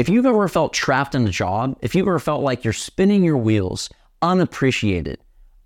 If 0.00 0.08
you've 0.08 0.24
ever 0.24 0.48
felt 0.48 0.72
trapped 0.72 1.14
in 1.14 1.26
a 1.26 1.30
job, 1.30 1.76
if 1.82 1.94
you've 1.94 2.08
ever 2.08 2.18
felt 2.18 2.42
like 2.42 2.64
you're 2.64 2.72
spinning 2.72 3.22
your 3.22 3.36
wheels, 3.36 3.90
unappreciated, 4.22 5.18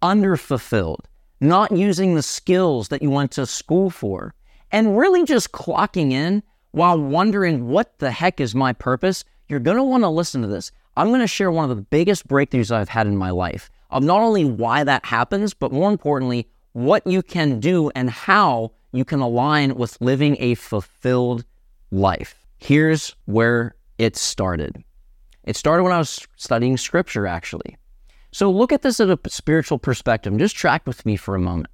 underfulfilled, 0.03 1.05
not 1.41 1.71
using 1.71 2.17
the 2.17 2.23
skills 2.23 2.89
that 2.89 3.01
you 3.01 3.13
went 3.13 3.31
to 3.31 3.47
school 3.47 3.91
for, 3.91 4.35
and 4.73 4.99
really 4.99 5.25
just 5.25 5.53
clocking 5.53 6.11
in 6.11 6.43
while 6.73 7.01
wondering 7.01 7.69
what 7.69 7.97
the 8.01 8.11
heck 8.11 8.41
is 8.41 8.57
my 8.57 8.73
purpose, 8.73 9.23
you're 9.47 9.61
going 9.61 9.77
to 9.77 9.85
want 9.85 10.03
to 10.03 10.09
listen 10.09 10.43
to 10.43 10.49
this. 10.49 10.73
I'm 10.97 11.11
going 11.11 11.21
to 11.21 11.29
share 11.29 11.53
one 11.53 11.71
of 11.71 11.77
the 11.77 11.83
biggest 11.83 12.27
breakthroughs 12.27 12.73
I've 12.73 12.89
had 12.89 13.07
in 13.07 13.17
my 13.17 13.31
life 13.31 13.71
of 13.91 14.03
not 14.03 14.21
only 14.21 14.45
why 14.45 14.83
that 14.83 15.05
happens, 15.05 15.55
but 15.55 15.71
more 15.71 15.93
importantly, 15.93 16.49
what 16.73 17.07
you 17.07 17.23
can 17.23 17.61
do 17.61 17.89
and 17.95 18.11
how 18.11 18.73
you 18.91 19.05
can 19.05 19.21
align 19.21 19.77
with 19.77 20.01
living 20.01 20.37
a 20.41 20.57
fulfilled 20.57 21.45
life. 21.93 22.45
Here's 22.59 23.15
where 23.27 23.77
it 23.99 24.17
started. 24.17 24.83
It 25.45 25.57
started 25.57 25.83
when 25.83 25.93
I 25.93 25.99
was 25.99 26.27
studying 26.37 26.77
scripture, 26.77 27.27
actually. 27.27 27.77
So 28.33 28.51
look 28.51 28.73
at 28.73 28.83
this 28.83 28.99
at 28.99 29.11
a 29.11 29.19
spiritual 29.29 29.79
perspective. 29.79 30.37
Just 30.39 30.57
track 30.57 30.87
with 30.87 31.07
me 31.07 31.17
for 31.17 31.35
a 31.35 31.41
moment. 31.41 31.69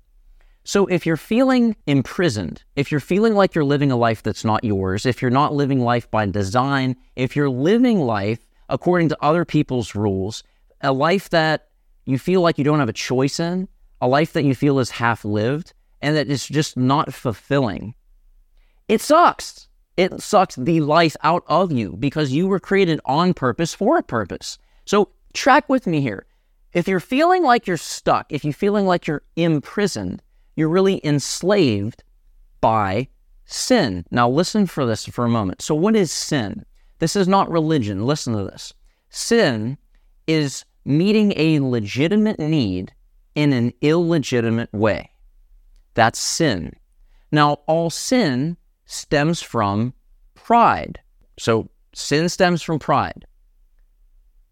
So 0.64 0.86
if 0.86 1.06
you're 1.06 1.16
feeling 1.16 1.74
imprisoned, 1.86 2.62
if 2.76 2.90
you're 2.90 3.00
feeling 3.00 3.34
like 3.34 3.54
you're 3.54 3.64
living 3.64 3.90
a 3.90 3.96
life 3.96 4.22
that's 4.22 4.44
not 4.44 4.62
yours, 4.62 5.06
if 5.06 5.22
you're 5.22 5.30
not 5.30 5.54
living 5.54 5.80
life 5.80 6.10
by 6.10 6.26
design, 6.26 6.96
if 7.16 7.34
you're 7.34 7.48
living 7.48 8.00
life 8.00 8.40
according 8.68 9.08
to 9.08 9.18
other 9.22 9.44
people's 9.44 9.94
rules, 9.94 10.44
a 10.82 10.92
life 10.92 11.30
that 11.30 11.68
you 12.04 12.18
feel 12.18 12.42
like 12.42 12.58
you 12.58 12.64
don't 12.64 12.78
have 12.78 12.88
a 12.88 12.94
choice 12.94 13.40
in, 13.40 13.68
a 14.00 14.08
life 14.08 14.32
that 14.34 14.44
you 14.44 14.54
feel 14.54 14.78
is 14.78 14.90
half 14.90 15.24
lived, 15.24 15.72
and 16.02 16.14
that 16.16 16.28
is 16.28 16.46
just 16.46 16.76
not 16.76 17.12
fulfilling, 17.12 17.94
it 18.88 19.00
sucks. 19.00 19.68
It 20.00 20.22
sucks 20.22 20.54
the 20.54 20.80
life 20.80 21.14
out 21.22 21.44
of 21.46 21.70
you 21.70 21.94
because 21.98 22.32
you 22.32 22.46
were 22.46 22.58
created 22.58 23.02
on 23.04 23.34
purpose 23.34 23.74
for 23.74 23.98
a 23.98 24.02
purpose. 24.02 24.56
So 24.86 25.10
track 25.34 25.68
with 25.68 25.86
me 25.86 26.00
here. 26.00 26.24
If 26.72 26.88
you're 26.88 27.00
feeling 27.00 27.42
like 27.42 27.66
you're 27.66 27.76
stuck, 27.76 28.32
if 28.32 28.42
you're 28.42 28.54
feeling 28.54 28.86
like 28.86 29.06
you're 29.06 29.24
imprisoned, 29.36 30.22
you're 30.56 30.70
really 30.70 31.02
enslaved 31.04 32.02
by 32.62 33.08
sin. 33.44 34.06
Now, 34.10 34.26
listen 34.26 34.64
for 34.64 34.86
this 34.86 35.04
for 35.04 35.26
a 35.26 35.28
moment. 35.28 35.60
So, 35.60 35.74
what 35.74 35.94
is 35.94 36.10
sin? 36.10 36.64
This 36.98 37.14
is 37.14 37.28
not 37.28 37.50
religion. 37.50 38.06
Listen 38.06 38.34
to 38.34 38.44
this. 38.44 38.72
Sin 39.10 39.76
is 40.26 40.64
meeting 40.86 41.34
a 41.36 41.60
legitimate 41.60 42.38
need 42.38 42.94
in 43.34 43.52
an 43.52 43.74
illegitimate 43.82 44.72
way. 44.72 45.10
That's 45.92 46.18
sin. 46.18 46.72
Now, 47.30 47.58
all 47.66 47.90
sin 47.90 48.56
stems 48.90 49.40
from 49.40 49.94
pride. 50.34 51.00
So, 51.38 51.70
sin 51.94 52.28
stems 52.28 52.60
from 52.60 52.78
pride. 52.78 53.24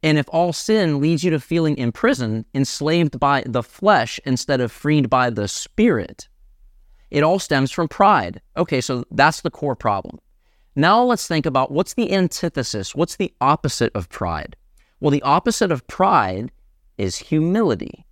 And 0.03 0.17
if 0.17 0.27
all 0.29 0.53
sin 0.53 1.01
leads 1.01 1.25
you 1.25 1.31
to 1.33 1.41
feeling 1.41 1.77
imprisoned, 1.77 2.45
enslaved 2.55 3.19
by 3.19 3.43
the 3.47 3.65
flesh 3.65 4.21
instead 4.25 4.61
of 4.61 4.71
freed 4.71 5.11
by 5.11 5.31
the 5.31 5.49
spirit, 5.49 6.29
it 7.11 7.25
all 7.25 7.41
stems 7.41 7.73
from 7.73 7.89
pride. 7.89 8.41
Okay, 8.57 8.81
so 8.81 9.05
that's 9.11 9.41
the 9.41 9.51
core 9.51 9.75
problem. 9.75 10.21
Now 10.77 11.03
let's 11.03 11.27
think 11.27 11.45
about 11.45 11.73
what's 11.73 11.95
the 11.95 12.13
antithesis? 12.13 12.95
What's 12.95 13.17
the 13.17 13.35
opposite 13.41 13.91
of 13.97 14.09
pride? 14.09 14.55
Well, 15.01 15.11
the 15.11 15.23
opposite 15.23 15.73
of 15.73 15.87
pride 15.89 16.53
is 16.97 17.17
humility. 17.17 18.07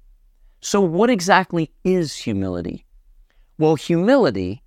So, 0.60 0.80
what 0.80 1.10
exactly 1.10 1.70
is 1.84 2.16
humility? 2.16 2.84
Well, 3.58 3.76
humility 3.76 4.62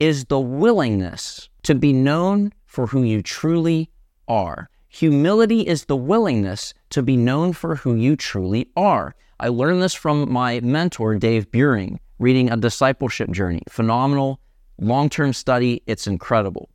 is 0.00 0.24
the 0.24 0.40
willingness 0.40 1.50
to 1.62 1.74
be 1.74 1.92
known 1.92 2.52
for 2.66 2.86
who 2.86 3.02
you 3.02 3.22
truly 3.22 3.90
are. 4.26 4.70
Humility 4.88 5.60
is 5.60 5.84
the 5.84 5.96
willingness 5.96 6.74
to 6.88 7.02
be 7.02 7.16
known 7.16 7.52
for 7.52 7.76
who 7.76 7.94
you 7.94 8.16
truly 8.16 8.68
are. 8.76 9.14
I 9.38 9.48
learned 9.48 9.82
this 9.82 9.94
from 9.94 10.32
my 10.32 10.60
mentor, 10.60 11.16
Dave 11.16 11.50
Buehring, 11.50 11.98
reading 12.18 12.50
A 12.50 12.56
Discipleship 12.56 13.30
Journey. 13.30 13.62
Phenomenal, 13.68 14.40
long 14.78 15.10
term 15.10 15.32
study. 15.32 15.82
It's 15.86 16.06
incredible. 16.06 16.70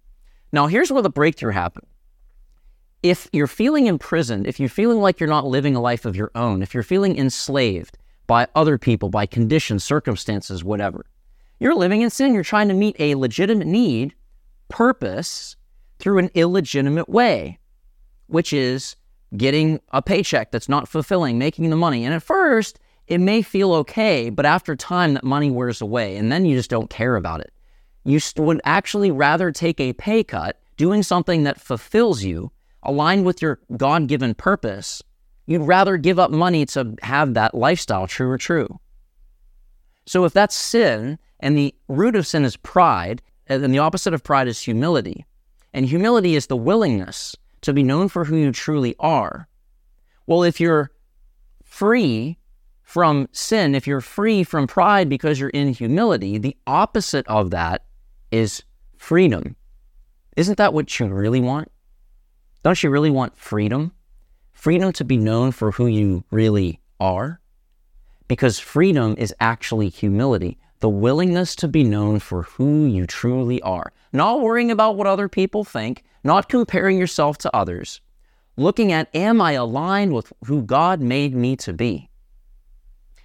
Now, 0.52 0.68
here's 0.68 0.92
where 0.92 1.02
the 1.02 1.10
breakthrough 1.10 1.52
happened. 1.52 1.88
If 3.04 3.28
you're 3.34 3.48
feeling 3.48 3.88
imprisoned, 3.88 4.48
if 4.48 4.60
you're 4.60 4.70
feeling 4.70 5.00
like 5.00 5.20
you're 5.20 5.30
not 5.30 5.46
living 5.46 5.76
a 5.76 5.82
life 5.82 6.06
of 6.06 6.16
your 6.16 6.32
own, 6.36 6.62
if 6.62 6.74
you're 6.74 6.84
feeling 6.84 7.18
enslaved 7.18 7.98
by 8.28 8.48
other 8.56 8.78
people, 8.78 9.10
by 9.10 9.26
conditions, 9.26 9.84
circumstances, 9.84 10.64
whatever, 10.64 11.06
you're 11.66 11.76
living 11.76 12.02
in 12.02 12.10
sin. 12.10 12.34
You're 12.34 12.44
trying 12.44 12.70
to 12.70 12.74
meet 12.74 12.96
a 13.00 13.16
legitimate 13.16 13.68
need, 13.68 14.14
purpose, 14.70 15.58
through 16.00 16.20
an 16.20 16.30
illegitimate 16.34 17.10
way 17.10 17.60
which 18.28 18.54
is 18.54 18.96
getting 19.36 19.80
a 19.92 20.02
paycheck 20.02 20.52
that's 20.52 20.70
not 20.70 20.88
fulfilling, 20.88 21.38
making 21.38 21.70
the 21.70 21.76
money. 21.76 22.06
And 22.06 22.14
at 22.14 22.24
first, 22.24 22.80
it 23.08 23.20
may 23.20 23.42
feel 23.42 23.74
okay, 23.74 24.30
but 24.30 24.46
after 24.46 24.76
time, 24.76 25.14
that 25.14 25.24
money 25.24 25.52
wears 25.52 25.82
away, 25.82 26.18
and 26.18 26.32
then 26.32 26.46
you 26.46 26.56
just 26.56 26.70
don't 26.70 26.90
care 26.90 27.16
about 27.16 27.42
it. 27.42 27.52
You 28.04 28.20
would 28.38 28.62
actually 28.66 29.12
rather 29.12 29.52
take 29.52 29.80
a 29.80 29.94
pay 29.94 30.24
cut 30.24 30.60
doing 30.78 31.04
something 31.04 31.44
that 31.44 31.62
fulfills 31.62 32.24
you, 32.24 32.52
aligned 32.84 33.26
with 33.26 33.42
your 33.42 33.60
God 33.78 34.08
given 34.08 34.34
purpose. 34.34 35.02
You'd 35.48 35.62
rather 35.62 35.98
give 35.98 36.20
up 36.20 36.32
money 36.32 36.66
to 36.68 36.96
have 37.02 37.34
that 37.34 37.56
lifestyle, 37.56 38.08
true 38.08 38.30
or 38.30 38.38
true. 38.38 38.80
So 40.08 40.26
if 40.26 40.34
that's 40.34 40.56
sin, 40.56 41.18
and 41.40 41.58
the 41.58 41.74
root 41.88 42.16
of 42.16 42.28
sin 42.28 42.46
is 42.46 42.58
pride, 42.58 43.22
and 43.48 43.74
the 43.74 43.80
opposite 43.80 44.14
of 44.14 44.24
pride 44.24 44.48
is 44.48 44.62
humility, 44.62 45.26
and 45.74 45.86
humility 45.86 46.36
is 46.36 46.48
the 46.48 46.58
willingness 46.58 47.36
to 47.62 47.74
be 47.74 47.84
known 47.84 48.08
for 48.10 48.26
who 48.26 48.38
you 48.38 48.52
truly 48.52 48.96
are. 49.00 49.48
Well, 50.28 50.44
if 50.44 50.60
you're 50.60 50.92
free 51.64 52.38
from 52.84 53.28
sin, 53.32 53.76
if 53.76 53.88
you're 53.88 54.02
free 54.02 54.44
from 54.44 54.68
pride 54.68 55.10
because 55.10 55.40
you're 55.40 55.50
in 55.50 55.74
humility, 55.74 56.38
the 56.38 56.56
opposite 56.66 57.28
of 57.28 57.50
that 57.52 57.86
is 58.32 58.64
freedom. 58.98 59.56
Isn't 60.38 60.58
that 60.58 60.74
what 60.74 61.00
you 61.00 61.08
really 61.08 61.42
want? 61.42 61.72
Don't 62.64 62.82
you 62.82 62.90
really 62.90 63.12
want 63.12 63.38
freedom? 63.38 63.92
Freedom 64.54 64.92
to 64.94 65.04
be 65.04 65.18
known 65.18 65.52
for 65.52 65.72
who 65.72 65.88
you 65.88 66.24
really 66.32 66.80
are? 67.00 67.40
Because 68.28 68.58
freedom 68.58 69.16
is 69.18 69.36
actually 69.40 69.90
humility, 69.90 70.58
the 70.80 70.90
willingness 70.90 71.56
to 71.56 71.68
be 71.68 71.84
known 71.84 72.20
for 72.20 72.44
who 72.44 72.86
you 72.86 73.08
truly 73.08 73.62
are. 73.62 73.92
Not 74.12 74.42
worrying 74.42 74.72
about 74.72 74.96
what 74.96 75.08
other 75.08 75.30
people 75.30 75.64
think, 75.64 76.04
not 76.24 76.50
comparing 76.50 76.98
yourself 76.98 77.38
to 77.40 77.56
others, 77.56 78.02
looking 78.58 78.92
at, 78.92 79.10
am 79.16 79.42
I 79.42 79.54
aligned 79.54 80.14
with 80.14 80.32
who 80.46 80.62
God 80.62 81.02
made 81.02 81.34
me 81.34 81.56
to 81.58 81.74
be? 81.74 82.10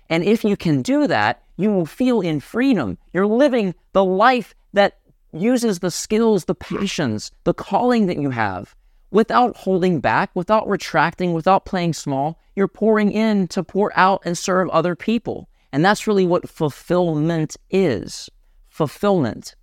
And 0.09 0.25
if 0.25 0.45
you 0.45 0.57
can 0.57 0.83
do 0.83 1.07
that, 1.07 1.43
you 1.57 1.71
will 1.71 1.87
feel 1.87 2.21
in 2.21 2.41
freedom. 2.41 2.99
You're 3.13 3.27
living 3.27 3.75
the 3.93 4.05
life 4.05 4.55
that 4.73 4.99
uses 5.33 5.81
the 5.81 5.91
skills, 5.91 6.47
the 6.47 6.55
passions, 6.55 7.31
the 7.45 7.55
calling 7.55 8.07
that 8.07 8.19
you 8.19 8.31
have 8.31 8.75
without 9.11 9.57
holding 9.57 10.01
back, 10.01 10.31
without 10.35 10.69
retracting, 10.69 11.33
without 11.33 11.65
playing 11.65 11.93
small. 11.93 12.39
You're 12.57 12.69
pouring 12.69 13.13
in 13.13 13.49
to 13.49 13.63
pour 13.63 13.93
out 13.97 14.23
and 14.25 14.39
serve 14.39 14.69
other 14.71 14.97
people. 14.97 15.49
And 15.73 15.85
that's 15.85 16.07
really 16.07 16.27
what 16.27 16.49
fulfillment 16.49 17.57
is 17.71 18.29
fulfillment, 18.69 19.55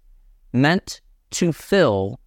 meant 0.54 1.02
to 1.32 1.52
fill 1.52 2.20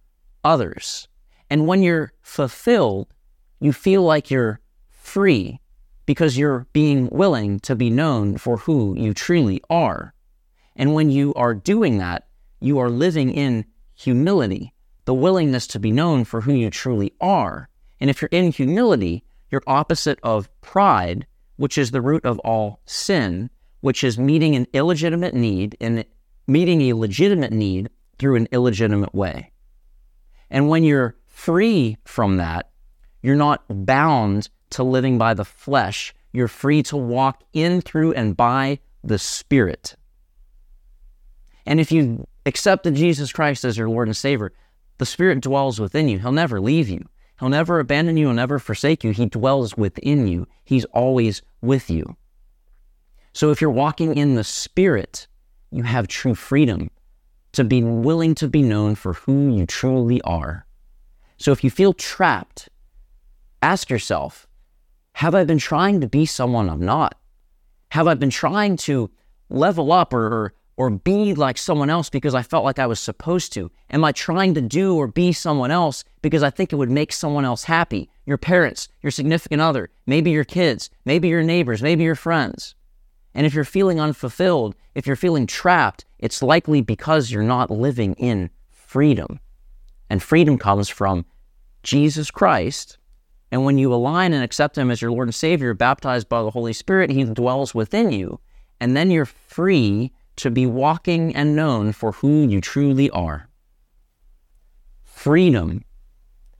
others. 0.43 1.07
And 1.49 1.67
when 1.67 1.83
you're 1.83 2.11
fulfilled, 2.21 3.07
you 3.59 3.71
feel 3.71 4.03
like 4.03 4.29
you're 4.29 4.59
free 4.89 5.59
because 6.05 6.37
you're 6.37 6.67
being 6.73 7.07
willing 7.09 7.59
to 7.61 7.75
be 7.75 7.89
known 7.89 8.37
for 8.37 8.57
who 8.57 8.97
you 8.97 9.13
truly 9.13 9.61
are. 9.69 10.13
And 10.75 10.93
when 10.93 11.09
you 11.09 11.33
are 11.35 11.53
doing 11.53 11.97
that, 11.99 12.27
you 12.59 12.79
are 12.79 12.89
living 12.89 13.31
in 13.31 13.65
humility, 13.95 14.73
the 15.05 15.13
willingness 15.13 15.67
to 15.67 15.79
be 15.79 15.91
known 15.91 16.23
for 16.23 16.41
who 16.41 16.53
you 16.53 16.69
truly 16.69 17.13
are. 17.21 17.69
And 17.99 18.09
if 18.09 18.21
you're 18.21 18.29
in 18.31 18.51
humility, 18.51 19.23
you're 19.49 19.63
opposite 19.67 20.19
of 20.23 20.49
pride, 20.61 21.27
which 21.57 21.77
is 21.77 21.91
the 21.91 22.01
root 22.01 22.25
of 22.25 22.39
all 22.39 22.79
sin, 22.85 23.49
which 23.81 24.03
is 24.03 24.17
meeting 24.17 24.55
an 24.55 24.67
illegitimate 24.73 25.33
need 25.33 25.77
and 25.81 26.05
meeting 26.47 26.81
a 26.83 26.93
legitimate 26.93 27.51
need 27.51 27.89
through 28.17 28.35
an 28.35 28.47
illegitimate 28.51 29.13
way. 29.13 29.51
And 30.49 30.69
when 30.69 30.83
you're 30.83 31.15
free 31.27 31.97
from 32.05 32.37
that, 32.37 32.69
you're 33.21 33.35
not 33.35 33.63
bound 33.85 34.49
to 34.71 34.83
living 34.83 35.17
by 35.17 35.33
the 35.33 35.45
flesh. 35.45 36.13
You're 36.31 36.47
free 36.47 36.83
to 36.83 36.97
walk 36.97 37.43
in 37.53 37.81
through 37.81 38.13
and 38.13 38.35
by 38.35 38.79
the 39.03 39.19
Spirit. 39.19 39.95
And 41.65 41.79
if 41.79 41.91
you 41.91 42.27
accepted 42.45 42.95
Jesus 42.95 43.31
Christ 43.31 43.63
as 43.65 43.77
your 43.77 43.89
Lord 43.89 44.07
and 44.07 44.17
Savior, 44.17 44.53
the 44.97 45.05
Spirit 45.05 45.41
dwells 45.41 45.79
within 45.79 46.09
you. 46.09 46.19
He'll 46.19 46.31
never 46.31 46.59
leave 46.59 46.89
you. 46.89 47.05
He'll 47.39 47.49
never 47.49 47.79
abandon 47.79 48.17
you. 48.17 48.27
He'll 48.27 48.35
never 48.35 48.59
forsake 48.59 49.03
you. 49.03 49.11
He 49.11 49.25
dwells 49.25 49.75
within 49.75 50.27
you. 50.27 50.47
He's 50.63 50.85
always 50.85 51.41
with 51.61 51.89
you. 51.89 52.15
So 53.33 53.51
if 53.51 53.61
you're 53.61 53.69
walking 53.69 54.17
in 54.17 54.35
the 54.35 54.43
Spirit, 54.43 55.27
you 55.71 55.83
have 55.83 56.07
true 56.07 56.35
freedom 56.35 56.89
to 57.53 57.63
be 57.63 57.83
willing 57.83 58.35
to 58.35 58.47
be 58.47 58.61
known 58.61 58.95
for 58.95 59.13
who 59.13 59.53
you 59.53 59.65
truly 59.65 60.21
are. 60.21 60.65
So 61.37 61.51
if 61.51 61.63
you 61.63 61.69
feel 61.69 61.93
trapped, 61.93 62.69
Ask 63.61 63.91
yourself 63.91 64.47
Have 65.13 65.35
I 65.35 65.43
been 65.43 65.59
trying 65.59 66.01
to 66.01 66.07
be 66.07 66.25
someone 66.25 66.69
I'm 66.69 66.83
not? 66.83 67.19
Have 67.89 68.07
I 68.07 68.15
been 68.15 68.31
trying 68.31 68.77
to 68.77 69.11
level 69.49 69.91
up 69.91 70.13
or, 70.13 70.53
or, 70.77 70.89
be 70.89 71.35
like 71.35 71.57
someone 71.57 71.89
else 71.89 72.09
because 72.09 72.33
I 72.33 72.41
felt 72.41 72.63
like 72.63 72.79
I 72.79 72.87
was 72.87 72.99
supposed 72.99 73.51
to? 73.53 73.69
Am 73.89 74.03
I 74.03 74.13
trying 74.13 74.53
to 74.53 74.61
do 74.61 74.95
or 74.95 75.07
be 75.07 75.33
someone 75.33 75.69
else 75.69 76.05
because 76.21 76.41
I 76.41 76.49
think 76.49 76.71
it 76.71 76.77
would 76.77 76.89
make 76.89 77.11
someone 77.11 77.43
else 77.43 77.65
happy? 77.65 78.09
Your 78.25 78.37
parents, 78.37 78.87
your 79.01 79.11
significant 79.11 79.61
other, 79.61 79.89
maybe 80.07 80.31
your 80.31 80.45
kids, 80.45 80.89
maybe 81.05 81.27
your 81.27 81.43
neighbors, 81.43 81.83
maybe 81.83 82.03
your 82.03 82.15
friends. 82.15 82.75
And 83.33 83.45
if 83.45 83.53
you're 83.53 83.63
feeling 83.63 83.99
unfulfilled, 83.99 84.75
if 84.95 85.07
you're 85.07 85.15
feeling 85.15 85.47
trapped, 85.47 86.05
it's 86.19 86.43
likely 86.43 86.81
because 86.81 87.31
you're 87.31 87.43
not 87.43 87.71
living 87.71 88.13
in 88.15 88.49
freedom. 88.69 89.39
And 90.09 90.21
freedom 90.21 90.57
comes 90.57 90.89
from 90.89 91.25
Jesus 91.83 92.29
Christ. 92.29 92.97
And 93.51 93.65
when 93.65 93.77
you 93.77 93.93
align 93.93 94.33
and 94.33 94.43
accept 94.43 94.77
Him 94.77 94.91
as 94.91 95.01
your 95.01 95.11
Lord 95.11 95.27
and 95.27 95.35
Savior, 95.35 95.73
baptized 95.73 96.27
by 96.29 96.41
the 96.41 96.51
Holy 96.51 96.73
Spirit, 96.73 97.09
He 97.09 97.23
dwells 97.23 97.73
within 97.73 98.11
you. 98.11 98.39
And 98.79 98.95
then 98.95 99.11
you're 99.11 99.25
free 99.25 100.11
to 100.37 100.49
be 100.49 100.65
walking 100.65 101.35
and 101.35 101.55
known 101.55 101.91
for 101.91 102.13
who 102.13 102.47
you 102.47 102.61
truly 102.61 103.09
are. 103.11 103.47
Freedom 105.03 105.83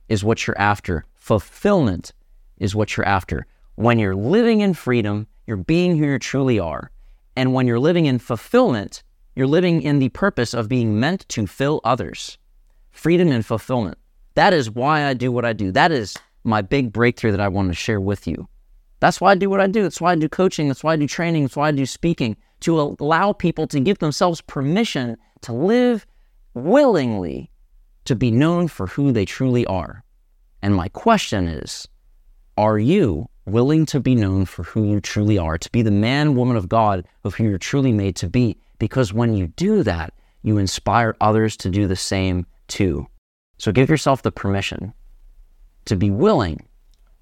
is 0.08 0.22
what 0.22 0.46
you're 0.46 0.58
after, 0.58 1.04
fulfillment 1.14 2.12
is 2.58 2.74
what 2.74 2.96
you're 2.96 3.06
after. 3.06 3.46
When 3.74 3.98
you're 3.98 4.14
living 4.14 4.60
in 4.60 4.74
freedom, 4.74 5.26
you're 5.46 5.56
being 5.56 5.96
who 5.96 6.06
you 6.06 6.18
truly 6.18 6.58
are. 6.58 6.90
And 7.36 7.54
when 7.54 7.66
you're 7.66 7.78
living 7.78 8.06
in 8.06 8.18
fulfillment, 8.18 9.02
you're 9.34 9.46
living 9.46 9.82
in 9.82 9.98
the 9.98 10.10
purpose 10.10 10.54
of 10.54 10.68
being 10.68 11.00
meant 11.00 11.28
to 11.30 11.46
fill 11.46 11.80
others. 11.84 12.38
Freedom 12.90 13.28
and 13.28 13.44
fulfillment. 13.44 13.98
That 14.34 14.52
is 14.52 14.70
why 14.70 15.04
I 15.06 15.14
do 15.14 15.32
what 15.32 15.44
I 15.44 15.52
do. 15.52 15.72
That 15.72 15.92
is 15.92 16.16
my 16.44 16.62
big 16.62 16.92
breakthrough 16.92 17.30
that 17.30 17.40
I 17.40 17.48
want 17.48 17.68
to 17.68 17.74
share 17.74 18.00
with 18.00 18.26
you. 18.26 18.48
That's 19.00 19.20
why 19.20 19.32
I 19.32 19.34
do 19.34 19.50
what 19.50 19.60
I 19.60 19.66
do. 19.66 19.82
That's 19.82 20.00
why 20.00 20.12
I 20.12 20.14
do 20.14 20.28
coaching. 20.28 20.68
That's 20.68 20.84
why 20.84 20.92
I 20.92 20.96
do 20.96 21.08
training. 21.08 21.42
That's 21.42 21.56
why 21.56 21.68
I 21.68 21.72
do 21.72 21.86
speaking 21.86 22.36
to 22.60 22.96
allow 23.00 23.32
people 23.32 23.66
to 23.66 23.80
give 23.80 23.98
themselves 23.98 24.40
permission 24.42 25.16
to 25.40 25.52
live 25.52 26.06
willingly 26.54 27.50
to 28.04 28.14
be 28.14 28.30
known 28.30 28.68
for 28.68 28.86
who 28.86 29.12
they 29.12 29.24
truly 29.24 29.66
are. 29.66 30.04
And 30.60 30.74
my 30.74 30.88
question 30.88 31.48
is 31.48 31.88
Are 32.56 32.78
you 32.78 33.28
willing 33.44 33.84
to 33.86 34.00
be 34.00 34.14
known 34.14 34.44
for 34.44 34.62
who 34.62 34.84
you 34.84 35.00
truly 35.00 35.38
are, 35.38 35.58
to 35.58 35.70
be 35.70 35.82
the 35.82 35.90
man, 35.90 36.34
woman 36.34 36.56
of 36.56 36.68
God 36.68 37.06
of 37.24 37.34
who 37.34 37.44
you're 37.44 37.58
truly 37.58 37.92
made 37.92 38.16
to 38.16 38.28
be. 38.28 38.58
Because 38.78 39.12
when 39.12 39.34
you 39.34 39.48
do 39.48 39.82
that, 39.82 40.14
you 40.42 40.58
inspire 40.58 41.16
others 41.20 41.56
to 41.58 41.70
do 41.70 41.86
the 41.86 41.96
same 41.96 42.46
too. 42.68 43.06
So 43.58 43.72
give 43.72 43.88
yourself 43.88 44.22
the 44.22 44.32
permission 44.32 44.92
to 45.84 45.96
be 45.96 46.10
willing 46.10 46.66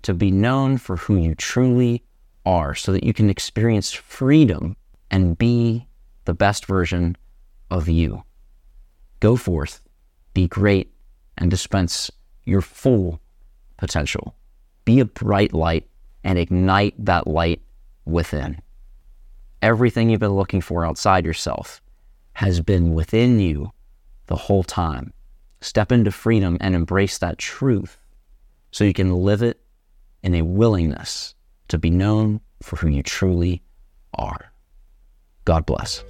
to 0.03 0.15
be 0.15 0.31
known 0.31 0.79
for 0.79 0.97
who 0.97 1.17
you 1.17 1.35
truly 1.35 2.03
are 2.47 2.75
so 2.75 2.93
that 2.93 3.05
you 3.05 3.12
can 3.12 3.29
experience 3.29 3.93
freedom 3.93 4.76
and 5.11 5.37
be 5.37 5.87
the 6.25 6.33
best 6.33 6.65
version 6.65 7.17
of 7.71 7.88
you. 7.88 8.23
Go 9.21 9.37
forth, 9.37 9.83
be 10.33 10.49
great, 10.49 10.91
and 11.37 11.50
dispense 11.50 12.11
your 12.44 12.62
full 12.62 13.21
potential. 13.76 14.35
Be 14.90 14.98
a 14.98 15.04
bright 15.04 15.54
light 15.54 15.87
and 16.25 16.37
ignite 16.37 16.94
that 17.04 17.28
light 17.28 17.62
within. 18.06 18.60
Everything 19.62 20.10
you've 20.10 20.19
been 20.19 20.34
looking 20.34 20.60
for 20.60 20.84
outside 20.84 21.25
yourself 21.25 21.81
has 22.32 22.60
been 22.60 22.92
within 22.92 23.38
you 23.38 23.70
the 24.26 24.34
whole 24.34 24.64
time. 24.64 25.12
Step 25.60 25.92
into 25.92 26.10
freedom 26.10 26.58
and 26.60 26.75
embrace 26.75 27.19
that 27.19 27.38
truth 27.38 27.98
so 28.72 28.82
you 28.82 28.92
can 28.92 29.14
live 29.14 29.42
it 29.42 29.60
in 30.25 30.34
a 30.34 30.42
willingness 30.42 31.37
to 31.69 31.78
be 31.78 31.90
known 31.90 32.40
for 32.60 32.75
who 32.75 32.88
you 32.88 33.04
truly 33.04 33.62
are. 34.14 34.50
God 35.44 35.66
bless. 35.66 36.02